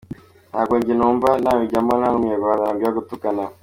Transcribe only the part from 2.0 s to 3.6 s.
n’umunyarwanda nabwira gutukana.